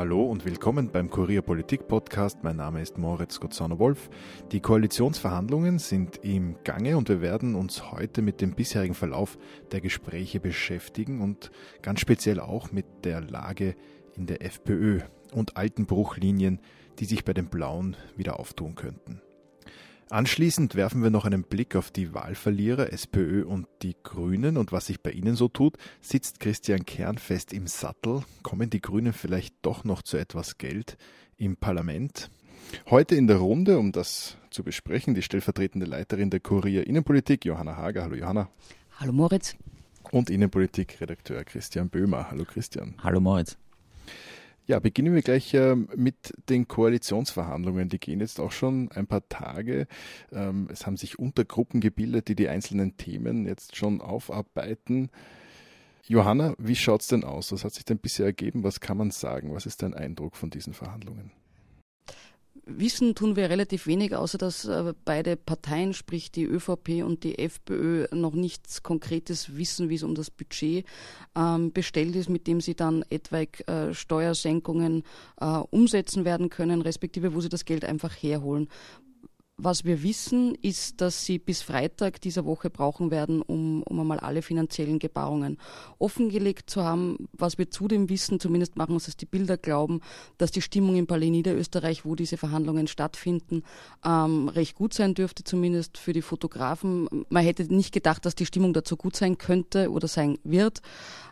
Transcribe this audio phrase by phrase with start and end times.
[0.00, 2.38] Hallo und willkommen beim Kurier Politik Podcast.
[2.42, 4.08] Mein Name ist Moritz Gotzano-Wolf.
[4.50, 9.36] Die Koalitionsverhandlungen sind im Gange und wir werden uns heute mit dem bisherigen Verlauf
[9.72, 11.50] der Gespräche beschäftigen und
[11.82, 13.76] ganz speziell auch mit der Lage
[14.16, 15.00] in der FPÖ
[15.34, 16.60] und alten Bruchlinien,
[16.98, 19.20] die sich bei den Blauen wieder auftun könnten.
[20.10, 24.86] Anschließend werfen wir noch einen Blick auf die Wahlverlierer SPÖ und die Grünen und was
[24.86, 25.76] sich bei ihnen so tut.
[26.00, 28.24] Sitzt Christian Kern fest im Sattel?
[28.42, 30.96] Kommen die Grünen vielleicht doch noch zu etwas Geld
[31.36, 32.28] im Parlament?
[32.90, 37.76] Heute in der Runde, um das zu besprechen, die stellvertretende Leiterin der Kurier Innenpolitik, Johanna
[37.76, 38.02] Hager.
[38.02, 38.50] Hallo Johanna.
[38.98, 39.54] Hallo Moritz.
[40.10, 42.32] Und Innenpolitik-Redakteur Christian Böhmer.
[42.32, 42.96] Hallo Christian.
[43.04, 43.56] Hallo Moritz.
[44.66, 47.88] Ja, beginnen wir gleich äh, mit den Koalitionsverhandlungen.
[47.88, 49.86] Die gehen jetzt auch schon ein paar Tage.
[50.30, 55.10] Ähm, es haben sich Untergruppen gebildet, die die einzelnen Themen jetzt schon aufarbeiten.
[56.06, 57.52] Johanna, wie schaut es denn aus?
[57.52, 58.64] Was hat sich denn bisher ergeben?
[58.64, 59.54] Was kann man sagen?
[59.54, 61.32] Was ist dein Eindruck von diesen Verhandlungen?
[62.78, 67.38] Wissen tun wir relativ wenig, außer dass äh, beide Parteien, sprich die ÖVP und die
[67.38, 70.86] FPÖ, noch nichts Konkretes wissen, wie es um das Budget
[71.36, 75.02] ähm, bestellt ist, mit dem sie dann etwaig äh, Steuersenkungen
[75.40, 78.68] äh, umsetzen werden können, respektive wo sie das Geld einfach herholen.
[79.62, 84.18] Was wir wissen, ist, dass sie bis Freitag dieser Woche brauchen werden, um, um einmal
[84.18, 85.58] alle finanziellen Gebarungen
[85.98, 87.28] offengelegt zu haben.
[87.34, 90.00] Was wir zudem wissen, zumindest machen uns das die Bilder glauben,
[90.38, 93.62] dass die Stimmung im Palais Niederösterreich, wo diese Verhandlungen stattfinden,
[94.02, 97.06] ähm, recht gut sein dürfte, zumindest für die Fotografen.
[97.28, 100.80] Man hätte nicht gedacht, dass die Stimmung dazu gut sein könnte oder sein wird.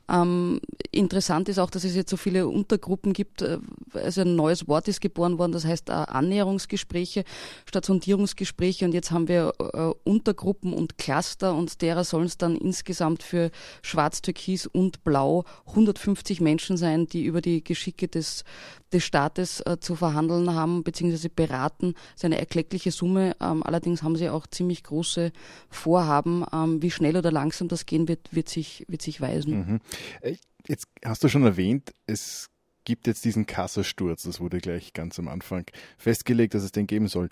[0.09, 3.43] Ähm, interessant ist auch, dass es jetzt so viele Untergruppen gibt.
[3.43, 3.59] Äh,
[3.93, 7.25] also ein neues Wort ist geboren worden, das heißt äh, Annäherungsgespräche
[7.67, 8.85] statt Sondierungsgespräche.
[8.85, 13.51] Und jetzt haben wir äh, Untergruppen und Cluster und derer sollen es dann insgesamt für
[13.83, 18.45] Schwarz, Türkis und Blau 150 Menschen sein, die über die Geschicke des,
[18.93, 21.29] des Staates äh, zu verhandeln haben bzw.
[21.29, 21.93] beraten.
[21.93, 23.37] Das ist eine erkleckliche Summe.
[23.41, 25.33] Ähm, allerdings haben sie auch ziemlich große
[25.69, 26.45] Vorhaben.
[26.53, 29.59] Ähm, wie schnell oder langsam das gehen wird, wird sich, wird sich weisen.
[29.59, 29.81] Mhm.
[30.21, 30.37] Äh,
[30.67, 32.51] jetzt hast du schon erwähnt, es
[32.85, 34.23] gibt jetzt diesen Kassasturz.
[34.23, 35.67] Das wurde gleich ganz am Anfang
[35.99, 37.29] festgelegt, dass es den geben soll.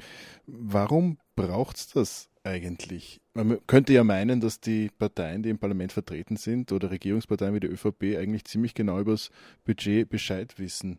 [0.47, 3.23] Warum braucht es das eigentlich?
[3.33, 7.61] Man könnte ja meinen, dass die Parteien, die im Parlament vertreten sind, oder Regierungsparteien wie
[7.61, 9.31] die ÖVP eigentlich ziemlich genau über das
[9.65, 10.99] Budget Bescheid wissen.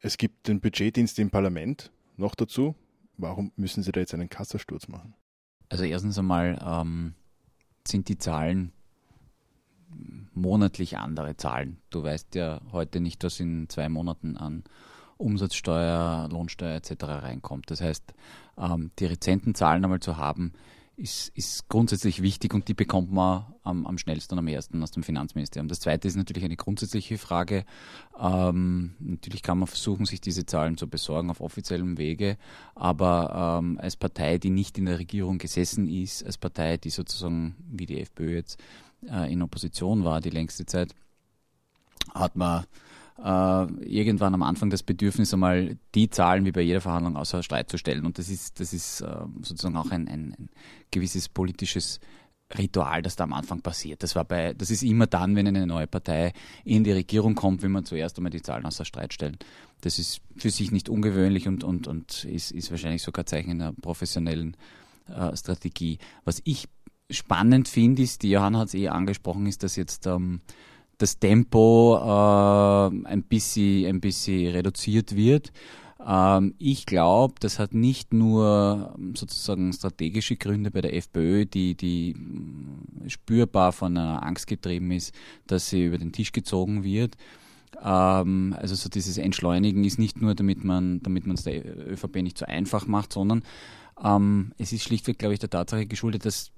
[0.00, 2.74] Es gibt den Budgetdienst im Parlament noch dazu.
[3.18, 5.14] Warum müssen Sie da jetzt einen Kassasturz machen?
[5.68, 7.14] Also erstens einmal ähm,
[7.86, 8.72] sind die Zahlen
[10.36, 11.78] monatlich andere Zahlen.
[11.90, 14.64] Du weißt ja heute nicht, was in zwei Monaten an
[15.16, 17.04] Umsatzsteuer, Lohnsteuer etc.
[17.04, 17.70] reinkommt.
[17.70, 18.14] Das heißt,
[18.58, 20.52] ähm, die rezenten Zahlen einmal zu haben,
[20.96, 24.92] ist, ist grundsätzlich wichtig und die bekommt man am, am schnellsten und am ersten aus
[24.92, 25.68] dem Finanzministerium.
[25.68, 27.64] Das zweite ist natürlich eine grundsätzliche Frage.
[28.18, 32.36] Ähm, natürlich kann man versuchen, sich diese Zahlen zu besorgen auf offiziellem Wege,
[32.74, 37.56] aber ähm, als Partei, die nicht in der Regierung gesessen ist, als Partei, die sozusagen
[37.68, 38.62] wie die FPÖ jetzt
[39.10, 40.94] äh, in Opposition war die längste Zeit,
[42.14, 42.64] hat man
[43.18, 47.70] äh, irgendwann am Anfang das Bedürfnis, einmal die Zahlen wie bei jeder Verhandlung außer Streit
[47.70, 48.04] zu stellen.
[48.04, 50.48] Und das ist, das ist äh, sozusagen auch ein, ein, ein
[50.90, 52.00] gewisses politisches
[52.56, 54.02] Ritual, das da am Anfang passiert.
[54.02, 56.32] Das war bei, das ist immer dann, wenn eine neue Partei
[56.64, 59.38] in die Regierung kommt, wenn man zuerst einmal die Zahlen außer Streit stellen.
[59.80, 63.72] Das ist für sich nicht ungewöhnlich und, und, und ist, ist wahrscheinlich sogar Zeichen einer
[63.72, 64.56] professionellen
[65.08, 65.98] äh, Strategie.
[66.24, 66.68] Was ich
[67.10, 70.40] spannend finde, ist, die Johanna hat es eh angesprochen, ist, dass jetzt ähm,
[70.98, 75.52] das Tempo äh, ein, bisschen, ein bisschen reduziert wird.
[76.06, 81.74] Ähm, ich glaube, das hat nicht nur ähm, sozusagen strategische Gründe bei der FPÖ, die,
[81.74, 85.14] die mm, spürbar von einer Angst getrieben ist,
[85.46, 87.16] dass sie über den Tisch gezogen wird.
[87.82, 92.16] Ähm, also so dieses Entschleunigen ist nicht nur, damit man damit man es der ÖVP
[92.22, 93.42] nicht so einfach macht, sondern
[94.02, 96.52] ähm, es ist schlichtweg, glaube ich, der Tatsache geschuldet, dass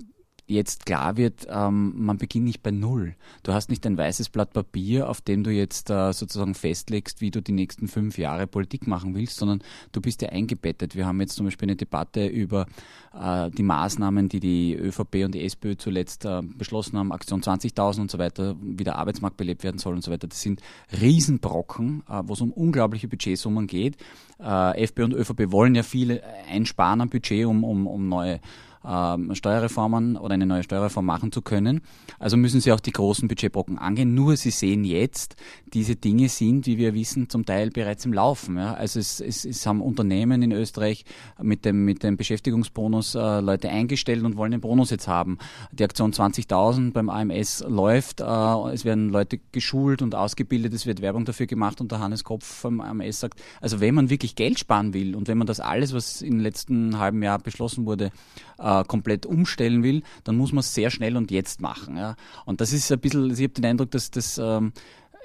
[0.47, 3.15] jetzt klar wird, ähm, man beginnt nicht bei Null.
[3.43, 7.31] Du hast nicht ein weißes Blatt Papier, auf dem du jetzt äh, sozusagen festlegst, wie
[7.31, 9.63] du die nächsten fünf Jahre Politik machen willst, sondern
[9.93, 10.95] du bist ja eingebettet.
[10.95, 12.67] Wir haben jetzt zum Beispiel eine Debatte über
[13.19, 18.03] äh, die Maßnahmen, die die ÖVP und die SPÖ zuletzt äh, beschlossen haben, Aktion 20.000
[18.03, 20.29] und so weiter, wie der Arbeitsmarkt belebt werden soll und so weiter.
[20.29, 20.61] Das sind
[21.01, 23.97] Riesenbrocken, äh, wo es um unglaubliche Budgetsummen geht.
[24.39, 28.41] Äh, FPÖ und ÖVP wollen ja viele einsparen am Budget, um, um, um neue
[28.85, 31.81] ähm, Steuerreformen oder eine neue Steuerreform machen zu können.
[32.19, 34.15] Also müssen sie auch die großen Budgetbrocken angehen.
[34.15, 35.37] Nur sie sehen jetzt,
[35.73, 38.57] diese Dinge sind, wie wir wissen, zum Teil bereits im Laufen.
[38.57, 38.75] Ja.
[38.75, 41.05] Also es, es, es haben Unternehmen in Österreich
[41.41, 45.39] mit dem, mit dem Beschäftigungsbonus äh, Leute eingestellt und wollen den Bonus jetzt haben.
[45.73, 48.21] Die Aktion 20.000 beim AMS läuft.
[48.21, 48.25] Äh,
[48.73, 50.73] es werden Leute geschult und ausgebildet.
[50.73, 54.11] Es wird Werbung dafür gemacht und der Hannes Kopf vom AMS sagt, also wenn man
[54.11, 57.87] wirklich Geld sparen will und wenn man das alles, was im letzten halben Jahr beschlossen
[57.87, 58.11] wurde,
[58.59, 61.97] äh, komplett umstellen will, dann muss man es sehr schnell und jetzt machen.
[61.97, 62.17] Ja.
[62.45, 64.73] Und das ist ein bisschen, ich habe den Eindruck, dass das ähm,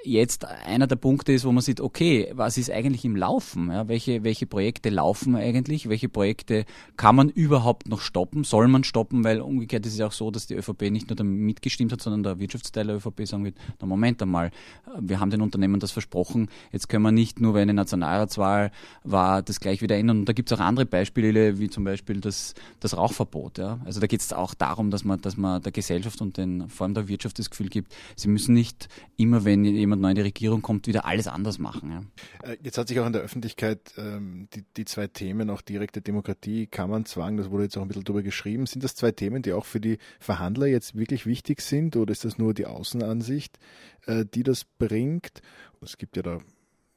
[0.04, 3.70] jetzt einer der Punkte ist, wo man sieht, okay, was ist eigentlich im Laufen?
[3.70, 5.88] Ja, welche, welche Projekte laufen eigentlich?
[5.88, 6.64] Welche Projekte
[6.96, 8.44] kann man überhaupt noch stoppen?
[8.44, 9.24] Soll man stoppen?
[9.24, 12.22] Weil umgekehrt ist es auch so, dass die ÖVP nicht nur damit mitgestimmt hat, sondern
[12.22, 14.50] der Wirtschaftsteil der ÖVP sagen wird, na Moment einmal,
[14.98, 18.70] wir haben den Unternehmen das versprochen, jetzt können wir nicht nur, weil eine Nationalratswahl
[19.04, 20.20] war, das gleich wieder ändern.
[20.20, 23.58] Und da gibt es auch andere Beispiele, wie zum Beispiel das, das Rauchverbot.
[23.58, 23.80] Ja?
[23.84, 26.84] Also da geht es auch darum, dass man, dass man der Gesellschaft und den, vor
[26.84, 30.16] allem der Wirtschaft das Gefühl gibt, sie müssen nicht immer, wenn jemand jemand neu in
[30.16, 31.90] die Regierung kommt, wieder alles anders machen.
[31.90, 32.50] Ja.
[32.50, 36.00] Äh, jetzt hat sich auch in der Öffentlichkeit ähm, die, die zwei Themen, auch direkte
[36.00, 38.66] Demokratie, Kammernzwang, das wurde jetzt auch ein bisschen drüber geschrieben.
[38.66, 42.24] Sind das zwei Themen, die auch für die Verhandler jetzt wirklich wichtig sind oder ist
[42.24, 43.58] das nur die Außenansicht,
[44.06, 45.42] äh, die das bringt?
[45.80, 46.38] Es gibt ja da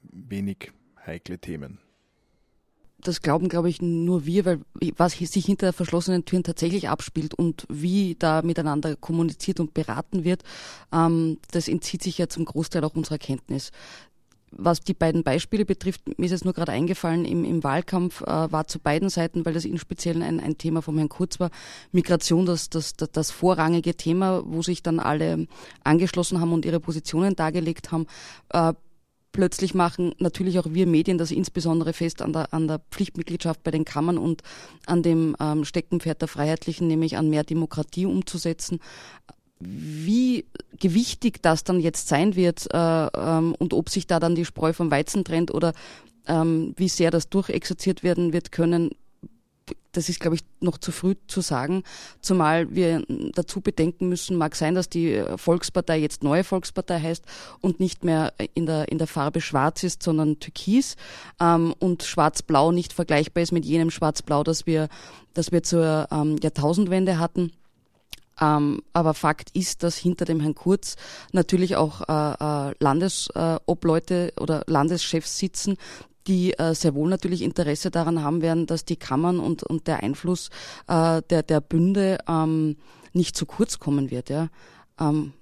[0.02, 0.72] wenig
[1.06, 1.80] heikle Themen
[3.00, 4.60] das glauben, glaube ich, nur wir, weil
[4.98, 10.44] was sich hinter verschlossenen Türen tatsächlich abspielt und wie da miteinander kommuniziert und beraten wird,
[10.92, 13.72] ähm, das entzieht sich ja zum Großteil auch unserer Kenntnis.
[14.58, 18.52] Was die beiden Beispiele betrifft, mir ist es nur gerade eingefallen, im, im Wahlkampf äh,
[18.52, 21.50] war zu beiden Seiten, weil das in Speziellen ein, ein Thema vom Herrn Kurz war,
[21.92, 25.48] Migration das, das, das, das vorrangige Thema, wo sich dann alle
[25.84, 28.06] angeschlossen haben und ihre Positionen dargelegt haben.
[28.50, 28.74] Äh,
[29.36, 33.72] plötzlich machen natürlich auch wir Medien das insbesondere fest an der, an der Pflichtmitgliedschaft bei
[33.72, 34.44] den Kammern und
[34.86, 38.80] an dem ähm, Steckenpferd der Freiheitlichen, nämlich an mehr Demokratie umzusetzen.
[39.60, 40.46] Wie
[40.80, 44.72] gewichtig das dann jetzt sein wird äh, ähm, und ob sich da dann die Spreu
[44.72, 45.74] vom Weizen trennt oder
[46.28, 48.92] ähm, wie sehr das durchexerziert werden wird können,
[49.96, 51.84] das ist, glaube ich, noch zu früh zu sagen,
[52.22, 53.04] zumal wir
[53.34, 57.24] dazu bedenken müssen, mag sein, dass die Volkspartei jetzt neue Volkspartei heißt
[57.62, 60.96] und nicht mehr in der, in der Farbe schwarz ist, sondern türkis
[61.40, 64.90] ähm, und schwarz-blau nicht vergleichbar ist mit jenem schwarz-blau, das wir,
[65.34, 67.52] das wir zur ähm, Jahrtausendwende hatten.
[68.40, 70.96] Ähm, aber Fakt ist, dass hinter dem Herrn Kurz
[71.32, 75.78] natürlich auch äh, äh, Landesobleute oder Landeschefs sitzen,
[76.28, 80.04] die äh, sehr wohl natürlich Interesse daran haben werden, dass die Kammern und, und der
[80.04, 80.50] Einfluss
[80.88, 82.78] äh, der, der Bünde ähm,
[83.14, 84.30] nicht zu kurz kommen wird.
[84.30, 84.50] Ja.
[85.00, 85.34] Ähm,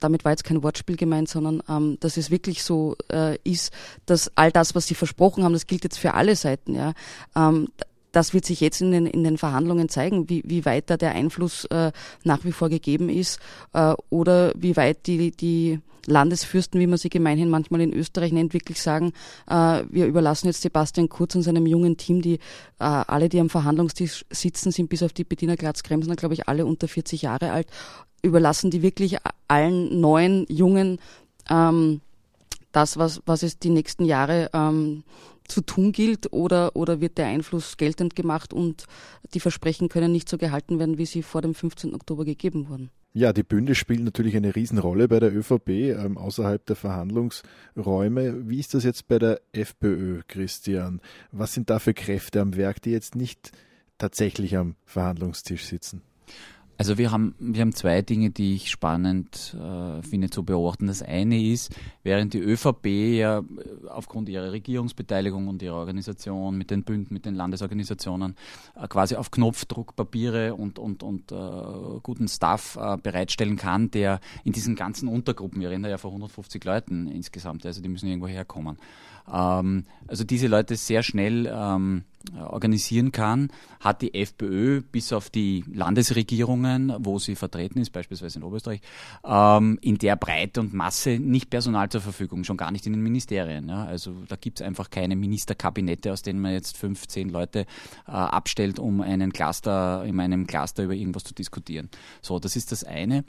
[0.00, 3.72] damit war jetzt kein Wortspiel gemeint, sondern ähm, dass es wirklich so äh, ist,
[4.04, 6.74] dass all das, was sie versprochen haben, das gilt jetzt für alle Seiten.
[6.74, 6.92] Ja.
[7.34, 7.68] Ähm,
[8.16, 11.12] das wird sich jetzt in den, in den Verhandlungen zeigen, wie, wie weit da der
[11.12, 11.92] Einfluss äh,
[12.24, 13.38] nach wie vor gegeben ist
[13.74, 18.54] äh, oder wie weit die, die Landesfürsten, wie man sie gemeinhin manchmal in Österreich nennt,
[18.54, 19.12] wirklich sagen,
[19.50, 22.38] äh, wir überlassen jetzt Sebastian Kurz und seinem jungen Team, die äh,
[22.78, 26.88] alle, die am Verhandlungstisch sitzen, sind bis auf die Bettina Glatz-Kremsner, glaube ich, alle unter
[26.88, 27.68] 40 Jahre alt,
[28.22, 31.00] überlassen die wirklich allen neuen, jungen
[31.50, 32.00] ähm,
[32.72, 35.02] das, was, was es die nächsten Jahre ähm,
[35.48, 38.84] zu tun gilt oder, oder wird der Einfluss geltend gemacht und
[39.34, 41.94] die Versprechen können nicht so gehalten werden, wie sie vor dem 15.
[41.94, 42.90] Oktober gegeben wurden?
[43.12, 48.46] Ja, die Bünde spielen natürlich eine Riesenrolle bei der ÖVP ähm, außerhalb der Verhandlungsräume.
[48.46, 51.00] Wie ist das jetzt bei der FPÖ, Christian?
[51.32, 53.52] Was sind da für Kräfte am Werk, die jetzt nicht
[53.96, 56.02] tatsächlich am Verhandlungstisch sitzen?
[56.78, 60.86] Also wir haben, wir haben zwei Dinge, die ich spannend äh, finde zu beobachten.
[60.86, 66.70] Das eine ist, während die ÖVP ja äh, aufgrund ihrer Regierungsbeteiligung und ihrer Organisation mit
[66.70, 68.36] den Bünden, mit den Landesorganisationen
[68.74, 74.20] äh, quasi auf Knopfdruck Papiere und, und, und äh, guten Staff äh, bereitstellen kann, der
[74.44, 78.08] in diesen ganzen Untergruppen, wir reden da ja von 150 Leuten insgesamt, also die müssen
[78.08, 78.76] irgendwo herkommen,
[79.32, 83.48] ähm, also diese Leute sehr schnell ähm, organisieren kann,
[83.80, 88.80] hat die FPÖ bis auf die Landesregierungen, wo sie vertreten ist, beispielsweise in Oberösterreich,
[89.24, 93.02] ähm, in der Breite und Masse nicht Personal zur Verfügung, schon gar nicht in den
[93.02, 93.68] Ministerien.
[93.68, 93.84] Ja.
[93.84, 97.60] Also da gibt es einfach keine Ministerkabinette, aus denen man jetzt fünf, zehn Leute
[98.06, 101.88] äh, abstellt, um einen Cluster, in einem Cluster über irgendwas zu diskutieren.
[102.22, 103.24] So, das ist das eine.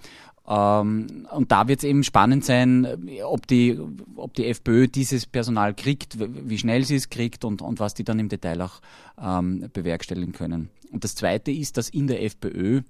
[0.47, 2.87] Ähm, und da wird es eben spannend sein,
[3.23, 3.79] ob die,
[4.15, 8.03] ob die FPÖ dieses Personal kriegt, wie schnell sie es kriegt und, und was die
[8.03, 8.81] dann im Detail auch
[9.21, 10.69] ähm, bewerkstelligen können.
[10.91, 12.81] Und das Zweite ist, dass in der FPÖ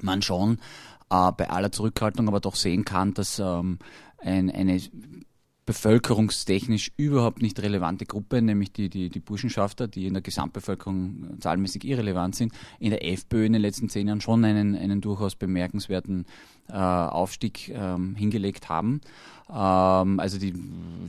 [0.00, 0.58] man schon
[1.10, 3.78] äh, bei aller Zurückhaltung aber doch sehen kann, dass ähm,
[4.18, 4.80] ein, eine
[5.70, 11.84] bevölkerungstechnisch überhaupt nicht relevante Gruppe, nämlich die, die, die Burschenschafter, die in der Gesamtbevölkerung zahlenmäßig
[11.84, 16.26] irrelevant sind, in der FPÖ in den letzten zehn Jahren schon einen, einen durchaus bemerkenswerten
[16.68, 19.00] äh, Aufstieg ähm, hingelegt haben.
[19.48, 20.54] Ähm, also die,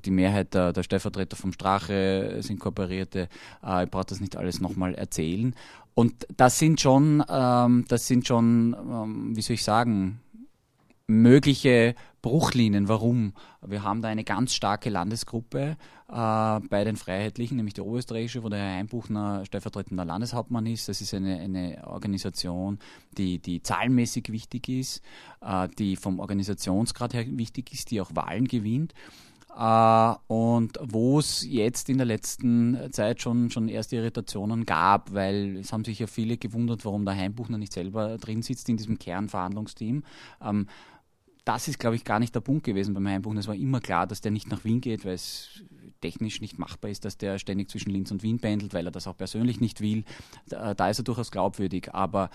[0.05, 3.29] die Mehrheit der, der Stellvertreter vom Strache sind Kooperierte.
[3.65, 5.55] Äh, ich brauche das nicht alles nochmal erzählen.
[5.95, 10.19] Und das sind schon, ähm, das sind schon, ähm, wie soll ich sagen,
[11.07, 12.87] mögliche Bruchlinien.
[12.87, 13.33] Warum?
[13.65, 15.77] Wir haben da eine ganz starke Landesgruppe
[16.07, 20.87] äh, bei den Freiheitlichen, nämlich die Oberösterreichische, wo der Herr Einbuchner stellvertretender Landeshauptmann ist.
[20.87, 22.79] Das ist eine, eine Organisation,
[23.17, 25.01] die, die zahlenmäßig wichtig ist,
[25.41, 28.93] äh, die vom Organisationsgrad her wichtig ist, die auch Wahlen gewinnt.
[29.53, 35.57] Uh, und wo es jetzt in der letzten Zeit schon, schon erste Irritationen gab, weil
[35.57, 38.97] es haben sich ja viele gewundert, warum der Heimbuchner nicht selber drin sitzt in diesem
[38.97, 40.03] Kernverhandlungsteam.
[40.39, 40.67] Um,
[41.45, 43.39] das ist, glaube ich, gar nicht der Punkt gewesen beim Heimbuchner.
[43.39, 45.63] Es war immer klar, dass der nicht nach Wien geht, weil es
[46.01, 49.07] technisch nicht machbar ist, dass der ständig zwischen Linz und Wien pendelt, weil er das
[49.07, 50.03] auch persönlich nicht will.
[50.47, 51.93] Da, da ist er durchaus glaubwürdig.
[51.93, 52.29] Aber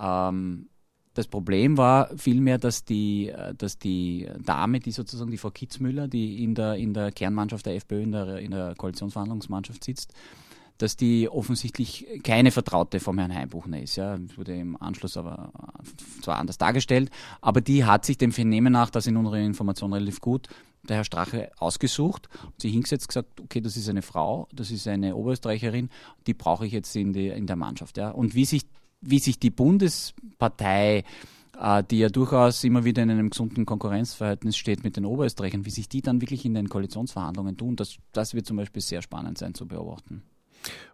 [0.00, 0.68] ähm,
[1.14, 6.42] das Problem war vielmehr, dass die, dass die Dame, die sozusagen die Frau Kitzmüller, die
[6.42, 10.14] in der, in der Kernmannschaft der FPÖ, in der, in der Koalitionsverhandlungsmannschaft sitzt,
[10.78, 13.96] dass die offensichtlich keine Vertraute vom Herrn Heimbuchner ist.
[13.96, 15.52] Ja, wurde im Anschluss aber
[16.22, 20.20] zwar anders dargestellt, aber die hat sich dem Vernehmen nach, das in unserer Information relativ
[20.20, 20.48] gut,
[20.88, 25.16] der Herr Strache ausgesucht, sie hingesetzt, gesagt, okay, das ist eine Frau, das ist eine
[25.16, 25.90] Oberösterreicherin,
[26.26, 27.96] die brauche ich jetzt in, die, in der Mannschaft.
[27.98, 28.10] Ja.
[28.10, 28.62] Und wie sich
[29.00, 31.04] wie sich die Bundespartei
[31.58, 35.70] äh, die ja durchaus immer wieder in einem gesunden Konkurrenzverhältnis steht mit den Oberösterreichern, wie
[35.70, 39.38] sich die dann wirklich in den Koalitionsverhandlungen tun, das, das wird zum Beispiel sehr spannend
[39.38, 40.22] sein zu beobachten.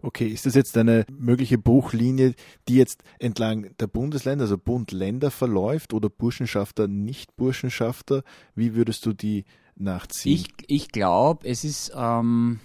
[0.02, 2.35] Okay, ist das jetzt eine mögliche Bruchlinie,
[2.68, 8.23] die jetzt entlang der Bundesländer, also Bund-Länder verläuft oder Burschenschafter, Nicht-Burschenschafter?
[8.54, 9.44] Wie würdest du die
[9.76, 10.35] nachziehen?
[10.35, 11.92] Ich, ich glaube, es ist.
[11.97, 12.61] Ähm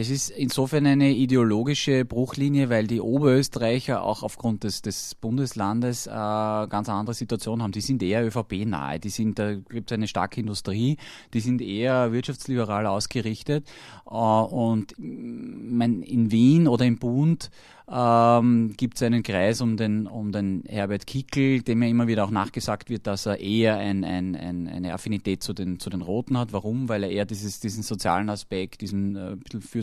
[0.00, 6.10] es ist insofern eine ideologische Bruchlinie, weil die Oberösterreicher auch aufgrund des, des Bundeslandes äh,
[6.10, 7.72] ganz andere Situation haben.
[7.72, 10.96] Die sind eher ÖVP-nahe, die sind, da gibt es eine starke Industrie,
[11.34, 13.68] die sind eher wirtschaftsliberal ausgerichtet.
[14.06, 17.50] Äh, und mein, in Wien oder im Bund
[17.92, 22.24] ähm, gibt es einen Kreis um den, um den Herbert Kickel, dem ja immer wieder
[22.24, 26.00] auch nachgesagt wird, dass er eher ein, ein, ein, eine Affinität zu den, zu den
[26.00, 26.52] Roten hat.
[26.52, 26.88] Warum?
[26.88, 29.36] Weil er eher dieses, diesen sozialen Aspekt, diesen äh,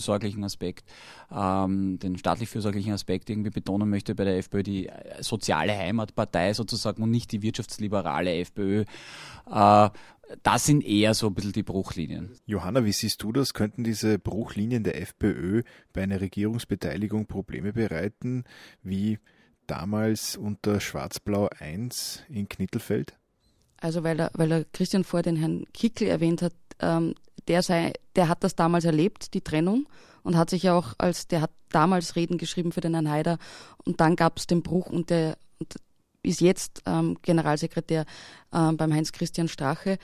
[0.07, 0.85] fürsorglichen Aspekt,
[1.31, 6.53] ähm, den staatlich fürsorglichen Aspekt irgendwie betonen möchte bei der FPÖ, die äh, soziale Heimatpartei
[6.53, 8.85] sozusagen und nicht die wirtschaftsliberale FPÖ.
[9.51, 9.89] Äh,
[10.43, 12.31] das sind eher so ein bisschen die Bruchlinien.
[12.45, 13.53] Johanna, wie siehst du das?
[13.53, 18.43] Könnten diese Bruchlinien der FPÖ bei einer Regierungsbeteiligung Probleme bereiten,
[18.83, 19.19] wie
[19.67, 23.17] damals unter Schwarz-Blau 1 in Knittelfeld?
[23.79, 27.13] Also weil er, weil er Christian vor den Herrn Kickel erwähnt hat, ähm,
[27.47, 29.87] der, sei, der hat das damals erlebt, die Trennung,
[30.23, 33.37] und hat sich ja auch als, der hat damals Reden geschrieben für den Herrn Haider
[33.85, 35.75] und dann gab es den Bruch und der, und
[36.21, 38.05] ist jetzt ähm, Generalsekretär
[38.53, 39.97] ähm, beim Heinz-Christian Strache.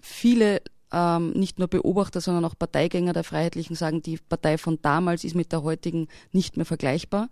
[0.00, 5.24] Viele ähm, nicht nur Beobachter, sondern auch Parteigänger der Freiheitlichen sagen, die Partei von damals
[5.24, 7.28] ist mit der heutigen nicht mehr vergleichbar.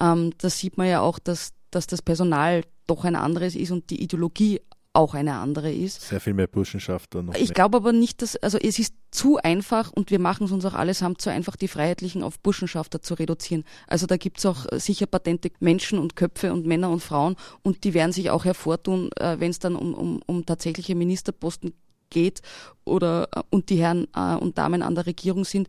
[0.00, 3.90] Ähm, das sieht man ja auch, dass, dass das Personal doch ein anderes ist und
[3.90, 4.60] die Ideologie
[4.96, 6.00] auch eine andere ist.
[6.00, 7.34] Sehr viel mehr Burschenschafter noch.
[7.34, 10.64] Ich glaube aber nicht, dass, also es ist zu einfach und wir machen es uns
[10.64, 13.64] auch allesamt zu einfach, die Freiheitlichen auf Burschenschafter zu reduzieren.
[13.86, 17.36] Also da gibt es auch äh, sicher patente Menschen und Köpfe und Männer und Frauen
[17.62, 21.74] und die werden sich auch hervortun, äh, wenn es dann um, um, um tatsächliche Ministerposten
[22.08, 22.40] geht
[22.84, 24.06] oder äh, und die Herren
[24.40, 25.68] und Damen an der Regierung sind,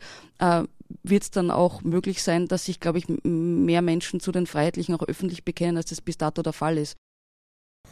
[1.04, 4.96] wird es dann auch möglich sein, dass sich, glaube ich, mehr Menschen zu den Freiheitlichen
[4.96, 6.96] auch öffentlich bekennen, als das bis dato der Fall ist.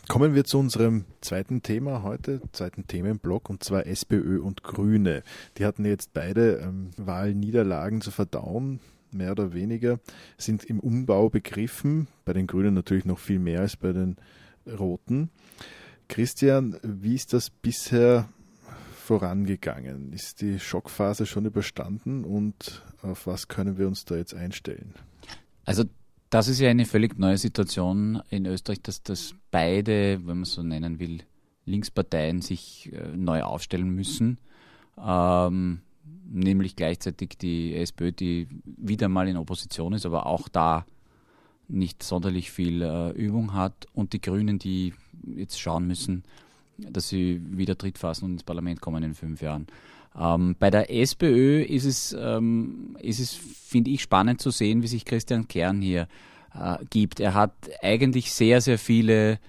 [0.08, 5.24] Kommen wir zu unserem zweiten Thema heute, zweiten Themenblock, und zwar SPÖ und Grüne.
[5.58, 8.80] Die hatten jetzt beide ähm, Wahlniederlagen zu verdauen,
[9.12, 10.00] mehr oder weniger,
[10.38, 14.18] sind im Umbau begriffen, bei den Grünen natürlich noch viel mehr als bei den
[14.68, 15.32] Roten.
[16.08, 18.30] Christian, wie ist das bisher
[18.96, 20.14] vorangegangen?
[20.14, 24.94] Ist die Schockphase schon überstanden und auf was können wir uns da jetzt einstellen?
[25.66, 25.86] Also
[26.36, 30.64] das ist ja eine völlig neue Situation in Österreich, dass, dass beide, wenn man so
[30.64, 31.20] nennen will,
[31.64, 34.38] Linksparteien sich äh, neu aufstellen müssen.
[35.02, 35.80] Ähm,
[36.30, 40.86] nämlich gleichzeitig die SPÖ, die wieder mal in Opposition ist, aber auch da
[41.70, 44.94] nicht sonderlich viel äh, Übung hat und die Grünen, die
[45.38, 46.24] jetzt schauen müssen,
[46.78, 49.68] dass sie wieder Tritt fassen und ins Parlament kommen in fünf Jahren.
[50.20, 54.88] Ähm, bei der SPÖ ist es, ähm, ist es finde ich, spannend zu sehen, wie
[54.88, 56.08] sich Christian Kern hier
[56.54, 57.20] äh, gibt.
[57.20, 59.40] Er hat eigentlich sehr, sehr viele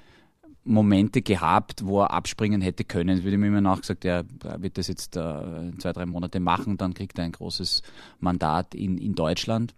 [0.64, 3.18] Momente gehabt, wo er abspringen hätte können.
[3.18, 4.24] Es wird ihm immer nachgesagt, er
[4.58, 7.82] wird das jetzt äh, zwei, drei Monate machen, dann kriegt er ein großes
[8.18, 9.74] Mandat in, in Deutschland.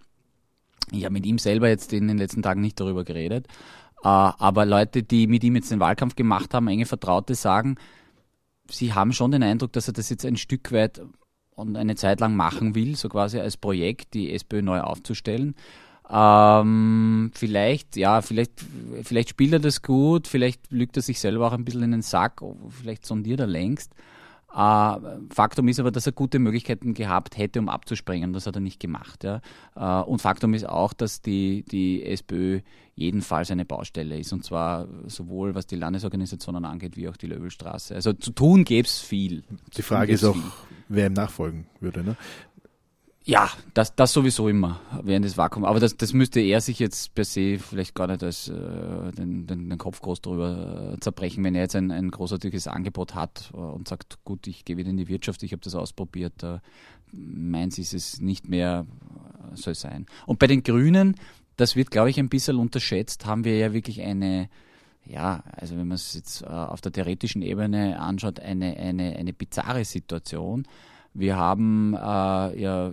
[0.90, 3.46] Ich habe mit ihm selber jetzt in den letzten Tagen nicht darüber geredet,
[4.02, 7.76] äh, aber Leute, die mit ihm jetzt den Wahlkampf gemacht haben, enge Vertraute, sagen,
[8.70, 11.00] sie haben schon den Eindruck, dass er das jetzt ein Stück weit
[11.54, 15.54] und eine Zeit lang machen will, so quasi als Projekt, die SPÖ neu aufzustellen.
[16.10, 18.64] Ähm, vielleicht, ja, vielleicht,
[19.02, 22.02] vielleicht spielt er das gut, vielleicht lügt er sich selber auch ein bisschen in den
[22.02, 23.92] Sack, vielleicht sondiert er längst.
[24.58, 24.96] Äh,
[25.30, 28.32] Faktum ist aber, dass er gute Möglichkeiten gehabt hätte, um abzuspringen.
[28.32, 29.22] Das hat er nicht gemacht.
[29.22, 29.40] Ja.
[29.76, 32.60] Äh, und Faktum ist auch, dass die, die SPÖ
[32.96, 34.32] jedenfalls eine Baustelle ist.
[34.32, 37.94] Und zwar sowohl was die Landesorganisationen angeht, wie auch die Löwelstraße.
[37.94, 39.44] Also zu tun gäbe es viel.
[39.76, 40.42] Die Frage ist auch, viel.
[40.88, 42.02] wer ihm nachfolgen würde.
[42.02, 42.16] Ne?
[43.28, 45.66] Ja, das, das sowieso immer während des Vakuums.
[45.66, 49.46] Aber das, das müsste er sich jetzt per se vielleicht gar nicht als äh, den,
[49.46, 53.50] den, den Kopf groß darüber äh, zerbrechen, wenn er jetzt ein, ein großartiges Angebot hat
[53.52, 56.42] äh, und sagt, gut, ich gehe wieder in die Wirtschaft, ich habe das ausprobiert.
[56.42, 56.60] Äh,
[57.12, 58.86] meins ist es nicht mehr,
[59.52, 60.06] äh, soll sein.
[60.24, 61.14] Und bei den Grünen,
[61.58, 64.48] das wird, glaube ich, ein bisschen unterschätzt, haben wir ja wirklich eine,
[65.04, 69.84] ja, also wenn man es jetzt auf der theoretischen Ebene anschaut, eine, eine, eine bizarre
[69.84, 70.66] Situation
[71.14, 72.92] wir haben äh, ja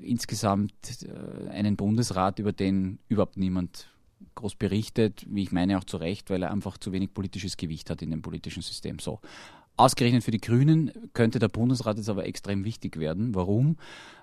[0.00, 0.72] insgesamt
[1.02, 3.88] äh, einen Bundesrat, über den überhaupt niemand
[4.34, 7.90] groß berichtet, wie ich meine auch zu Recht, weil er einfach zu wenig politisches Gewicht
[7.90, 8.98] hat in dem politischen System.
[8.98, 9.20] So.
[9.76, 13.34] Ausgerechnet für die Grünen könnte der Bundesrat jetzt aber extrem wichtig werden.
[13.34, 13.76] Warum?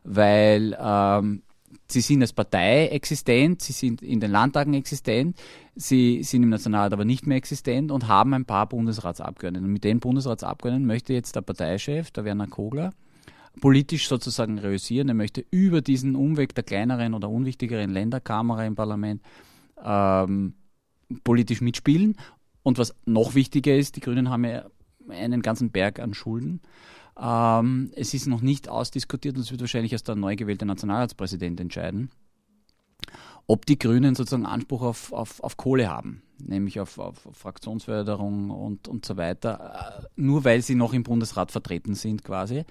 [0.04, 1.44] Weil ähm,
[1.88, 5.38] sie sind als Partei existent, sie sind in den Landtagen existent,
[5.76, 9.66] sie sind im Nationalrat aber nicht mehr existent und haben ein paar Bundesratsabgeordnete.
[9.66, 12.92] Und mit den Bundesratsabgeordneten möchte jetzt der Parteichef, der Werner Kogler,
[13.62, 15.10] politisch sozusagen reüssieren.
[15.10, 19.22] Er möchte über diesen Umweg der kleineren oder unwichtigeren Länderkamera im Parlament
[19.84, 20.54] ähm,
[21.24, 22.18] politisch mitspielen.
[22.64, 24.66] Und was noch wichtiger ist, die Grünen haben ja
[25.10, 26.62] einen ganzen Berg an Schulden.
[27.20, 31.60] Ähm, es ist noch nicht ausdiskutiert und es wird wahrscheinlich erst der neu gewählte Nationalratspräsident
[31.60, 32.10] entscheiden,
[33.48, 38.88] ob die Grünen sozusagen Anspruch auf, auf, auf Kohle haben, nämlich auf, auf, Fraktionsförderung und,
[38.88, 42.66] und so weiter, äh, nur weil sie noch im Bundesrat vertreten sind quasi.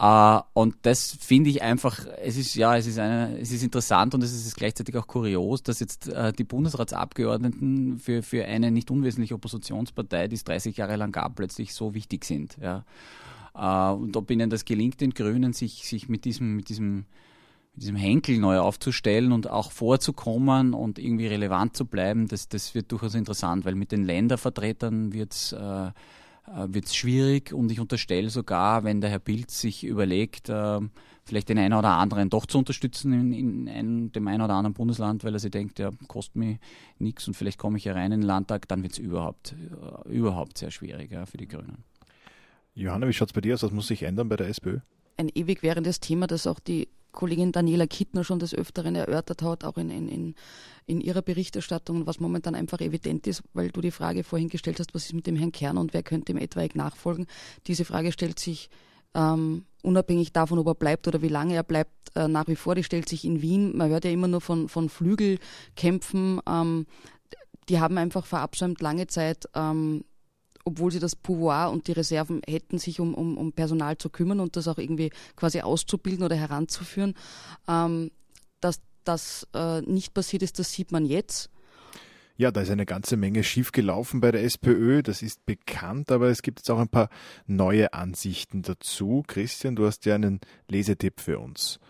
[0.00, 4.14] Uh, und das finde ich einfach, es ist ja, es ist eine, es ist interessant
[4.14, 8.92] und es ist gleichzeitig auch kurios, dass jetzt uh, die Bundesratsabgeordneten für, für eine nicht
[8.92, 12.56] unwesentliche Oppositionspartei, die es 30 Jahre lang gab, plötzlich so wichtig sind.
[12.62, 12.84] Ja.
[13.54, 17.06] Und ob ihnen das gelingt, den Grünen, sich, sich mit diesem, mit diesem,
[17.78, 22.92] diesem Henkel neu aufzustellen und auch vorzukommen und irgendwie relevant zu bleiben, das, das wird
[22.92, 25.90] durchaus interessant, weil mit den Ländervertretern wird es äh,
[26.66, 30.80] wird es schwierig und ich unterstelle sogar, wenn der Herr Pilz sich überlegt, äh,
[31.24, 34.74] vielleicht den einen oder anderen doch zu unterstützen in, in ein, dem einen oder anderen
[34.74, 36.58] Bundesland, weil er sich denkt, ja, kostet mir
[36.98, 39.54] nichts und vielleicht komme ich hier rein in den Landtag, dann wird es überhaupt,
[40.06, 41.84] äh, überhaupt sehr schwierig ja, für die Grünen.
[42.74, 43.62] Johanna, wie schaut es bei dir aus?
[43.62, 44.78] Was muss sich ändern bei der SPÖ?
[45.16, 46.88] Ein ewig währendes Thema, das auch die
[47.18, 50.36] Kollegin Daniela Kittner schon des Öfteren erörtert hat, auch in, in,
[50.86, 54.94] in ihrer Berichterstattung, was momentan einfach evident ist, weil du die Frage vorhin gestellt hast,
[54.94, 57.26] was ist mit dem Herrn Kern und wer könnte ihm etwaig nachfolgen.
[57.66, 58.70] Diese Frage stellt sich
[59.14, 62.76] ähm, unabhängig davon, ob er bleibt oder wie lange er bleibt, äh, nach wie vor.
[62.76, 63.76] Die stellt sich in Wien.
[63.76, 66.40] Man hört ja immer nur von, von Flügelkämpfen.
[66.48, 66.86] Ähm,
[67.68, 70.04] die haben einfach verabsäumt lange Zeit ähm,
[70.68, 74.40] obwohl sie das Pouvoir und die Reserven hätten, sich um, um, um Personal zu kümmern
[74.40, 77.14] und das auch irgendwie quasi auszubilden oder heranzuführen.
[77.66, 78.10] Ähm,
[78.60, 81.50] dass das äh, nicht passiert ist, das sieht man jetzt.
[82.36, 86.42] Ja, da ist eine ganze Menge schiefgelaufen bei der SPÖ, das ist bekannt, aber es
[86.42, 87.08] gibt jetzt auch ein paar
[87.46, 89.24] neue Ansichten dazu.
[89.26, 91.80] Christian, du hast ja einen Lesetipp für uns.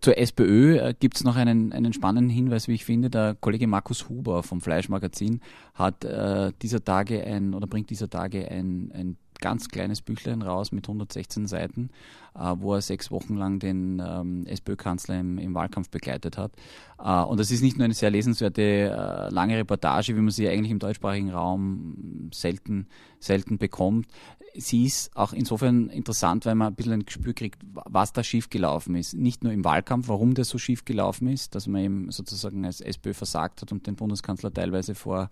[0.00, 3.10] Zur SPÖ äh, gibt es noch einen, einen spannenden Hinweis, wie ich finde.
[3.10, 5.40] Der Kollege Markus Huber vom Fleischmagazin
[5.74, 10.72] hat äh, dieser Tage ein oder bringt dieser Tage ein, ein ganz kleines Büchlein raus
[10.72, 11.90] mit 116 Seiten,
[12.34, 16.52] äh, wo er sechs Wochen lang den ähm, SPÖ-Kanzler im, im, Wahlkampf begleitet hat.
[16.98, 20.48] Äh, und das ist nicht nur eine sehr lesenswerte äh, lange Reportage, wie man sie
[20.48, 22.86] eigentlich im deutschsprachigen Raum selten,
[23.20, 24.06] selten bekommt.
[24.54, 28.96] Sie ist auch insofern interessant, weil man ein bisschen ein Gespür kriegt, was da schiefgelaufen
[28.96, 29.14] ist.
[29.14, 33.14] Nicht nur im Wahlkampf, warum der so schiefgelaufen ist, dass man eben sozusagen als SPÖ
[33.14, 35.28] versagt hat und den Bundeskanzler teilweise vor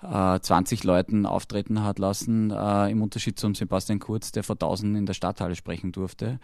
[0.00, 4.96] 20 äh, Leuten auftreten hat lassen, äh, im Unterschied zum Sebastian Kurz, der vor 1000
[4.96, 6.38] in der Stadthalle sprechen durfte.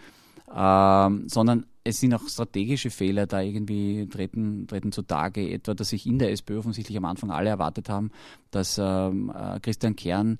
[0.54, 6.06] Ähm, sondern es sind auch strategische Fehler da irgendwie treten, treten zutage, etwa, dass sich
[6.06, 8.10] in der SPÖ offensichtlich am Anfang alle erwartet haben,
[8.50, 10.38] dass ähm, äh, Christian Kern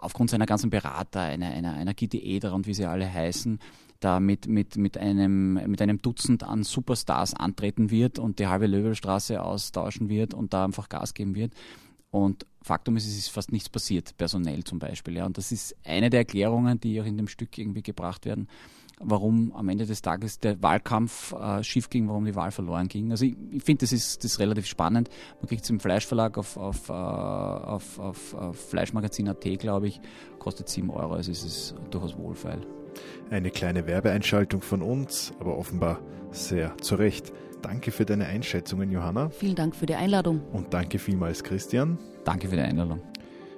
[0.00, 3.60] aufgrund seiner ganzen Berater, einer, einer, einer Gitte Eder und wie sie alle heißen,
[4.00, 8.66] da mit, mit, mit, einem, mit einem Dutzend an Superstars antreten wird und die halbe
[8.66, 11.52] Löwelstraße austauschen wird und da einfach Gas geben wird.
[12.12, 15.16] Und Faktum ist, es ist fast nichts passiert, personell zum Beispiel.
[15.16, 15.24] Ja.
[15.24, 18.48] Und das ist eine der Erklärungen, die auch in dem Stück irgendwie gebracht werden,
[19.00, 23.10] warum am Ende des Tages der Wahlkampf äh, schief ging, warum die Wahl verloren ging.
[23.10, 25.08] Also ich, ich finde, das ist, das ist relativ spannend.
[25.40, 29.98] Man kriegt es im Fleischverlag auf, auf, äh, auf, auf, auf Fleischmagazin.at, glaube ich,
[30.38, 32.60] kostet 7 Euro, also es ist durchaus wohlfeil.
[33.30, 36.00] Eine kleine Werbeeinschaltung von uns, aber offenbar
[36.30, 37.32] sehr zu Recht.
[37.62, 39.30] Danke für deine Einschätzungen, Johanna.
[39.30, 40.40] Vielen Dank für die Einladung.
[40.52, 41.98] Und danke vielmals, Christian.
[42.24, 43.00] Danke für die Einladung.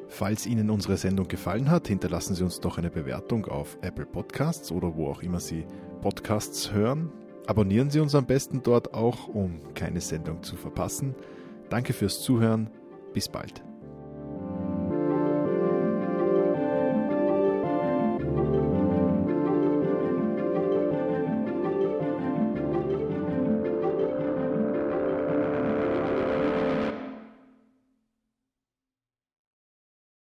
[0.09, 4.71] Falls Ihnen unsere Sendung gefallen hat, hinterlassen Sie uns doch eine Bewertung auf Apple Podcasts
[4.71, 5.65] oder wo auch immer Sie
[6.03, 7.11] Podcasts hören.
[7.47, 11.15] Abonnieren Sie uns am besten dort auch, um keine Sendung zu verpassen.
[11.69, 12.71] Danke fürs Zuhören.
[13.13, 13.65] Bis bald.